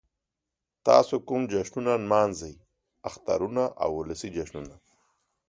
[0.87, 2.53] تاسو کوم جشنونه نمانځئ؟
[3.09, 4.75] اخترونه او ولسی جشنونه